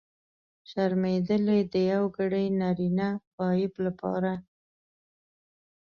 [0.69, 1.59] شرمېدلی!
[1.73, 4.33] د یوګړي نرينه غایب لپاره.